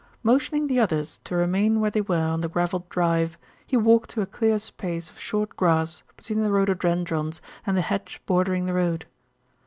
Motioning 0.23 0.65
the 0.65 0.79
others 0.79 1.19
to 1.25 1.35
remain 1.35 1.79
where 1.79 1.91
they 1.91 2.01
were 2.01 2.17
on 2.27 2.41
the 2.41 2.49
gravelled 2.49 2.89
drive, 2.89 3.37
he 3.67 3.77
walked 3.77 4.09
to 4.09 4.21
a 4.21 4.25
clear 4.25 4.57
space 4.57 5.11
of 5.11 5.19
short 5.19 5.55
grass 5.55 6.01
between 6.17 6.41
the 6.41 6.49
rhododendrons 6.51 7.39
and 7.67 7.77
the 7.77 7.81
hedge 7.83 8.19
bordering 8.25 8.65
the 8.65 8.73
road. 8.73 9.05